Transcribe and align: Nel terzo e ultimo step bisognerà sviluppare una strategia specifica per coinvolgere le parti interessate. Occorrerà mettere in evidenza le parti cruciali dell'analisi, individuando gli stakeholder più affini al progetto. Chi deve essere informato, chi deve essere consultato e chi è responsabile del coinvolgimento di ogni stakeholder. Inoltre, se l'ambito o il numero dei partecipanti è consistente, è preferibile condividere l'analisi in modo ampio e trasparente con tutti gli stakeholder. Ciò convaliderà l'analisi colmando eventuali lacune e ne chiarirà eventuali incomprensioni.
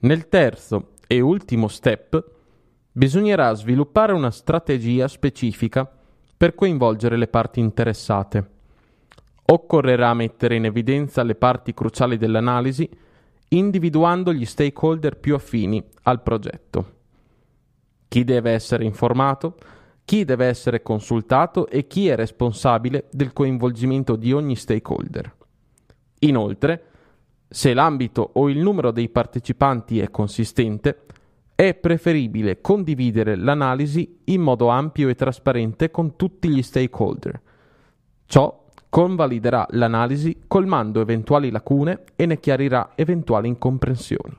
Nel 0.00 0.28
terzo 0.28 0.90
e 1.08 1.20
ultimo 1.20 1.66
step 1.66 2.24
bisognerà 2.92 3.52
sviluppare 3.54 4.12
una 4.12 4.30
strategia 4.30 5.08
specifica 5.08 5.90
per 6.36 6.54
coinvolgere 6.54 7.16
le 7.16 7.26
parti 7.26 7.58
interessate. 7.58 8.50
Occorrerà 9.46 10.14
mettere 10.14 10.54
in 10.54 10.66
evidenza 10.66 11.24
le 11.24 11.34
parti 11.34 11.74
cruciali 11.74 12.16
dell'analisi, 12.16 12.88
individuando 13.48 14.32
gli 14.32 14.44
stakeholder 14.44 15.16
più 15.16 15.34
affini 15.34 15.82
al 16.02 16.22
progetto. 16.22 16.96
Chi 18.06 18.22
deve 18.22 18.52
essere 18.52 18.84
informato, 18.84 19.56
chi 20.04 20.24
deve 20.24 20.46
essere 20.46 20.80
consultato 20.80 21.66
e 21.66 21.88
chi 21.88 22.06
è 22.06 22.14
responsabile 22.14 23.08
del 23.10 23.32
coinvolgimento 23.32 24.14
di 24.14 24.32
ogni 24.32 24.54
stakeholder. 24.54 25.34
Inoltre, 26.20 26.87
se 27.48 27.72
l'ambito 27.72 28.30
o 28.34 28.48
il 28.50 28.58
numero 28.58 28.90
dei 28.90 29.08
partecipanti 29.08 30.00
è 30.00 30.10
consistente, 30.10 31.04
è 31.54 31.74
preferibile 31.74 32.60
condividere 32.60 33.34
l'analisi 33.34 34.20
in 34.24 34.42
modo 34.42 34.68
ampio 34.68 35.08
e 35.08 35.14
trasparente 35.14 35.90
con 35.90 36.14
tutti 36.14 36.48
gli 36.48 36.62
stakeholder. 36.62 37.40
Ciò 38.26 38.66
convaliderà 38.88 39.66
l'analisi 39.70 40.44
colmando 40.46 41.00
eventuali 41.00 41.50
lacune 41.50 42.04
e 42.16 42.26
ne 42.26 42.38
chiarirà 42.38 42.92
eventuali 42.94 43.48
incomprensioni. 43.48 44.38